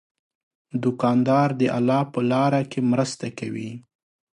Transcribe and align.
دوکاندار 0.83 1.49
د 1.59 1.61
الله 1.77 2.01
په 2.13 2.19
لاره 2.31 2.61
کې 2.71 2.79
مرسته 2.91 3.27
کوي. 3.39 3.71